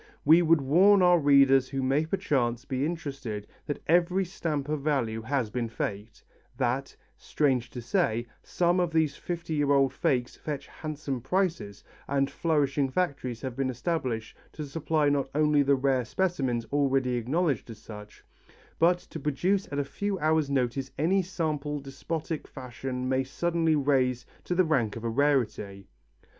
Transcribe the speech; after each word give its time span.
We 0.25 0.41
would 0.41 0.61
warn 0.61 1.03
our 1.03 1.19
readers 1.19 1.69
who 1.69 1.83
may 1.83 2.07
perchance 2.07 2.65
be 2.65 2.87
interested, 2.87 3.45
that 3.67 3.83
every 3.85 4.25
stamp 4.25 4.67
of 4.67 4.81
value 4.81 5.21
has 5.21 5.51
been 5.51 5.69
faked, 5.69 6.23
that, 6.57 6.95
strange 7.15 7.69
to 7.69 7.83
say, 7.83 8.25
some 8.41 8.79
of 8.79 8.91
these 8.93 9.15
fifty 9.15 9.53
year 9.53 9.71
old 9.71 9.93
fakes 9.93 10.35
fetch 10.35 10.65
handsome 10.65 11.21
prices 11.21 11.83
and 12.07 12.31
flourishing 12.31 12.89
factories 12.89 13.41
have 13.41 13.55
been 13.55 13.69
established 13.69 14.35
to 14.53 14.65
supply 14.65 15.07
not 15.07 15.29
only 15.35 15.61
the 15.61 15.75
rare 15.75 16.03
specimens 16.03 16.65
already 16.73 17.13
acknowledged 17.13 17.69
as 17.69 17.77
such, 17.77 18.23
but 18.79 18.97
to 18.97 19.19
produce 19.19 19.71
at 19.71 19.77
a 19.77 19.85
few 19.85 20.17
hours' 20.17 20.49
notice 20.49 20.89
any 20.97 21.21
sample 21.21 21.79
despotic 21.79 22.47
fashion 22.47 23.07
may 23.07 23.23
suddenly 23.23 23.75
raise 23.75 24.25
to 24.45 24.55
the 24.55 24.65
rank 24.65 24.95
of 24.95 25.03
a 25.03 25.09
rarity. 25.09 25.89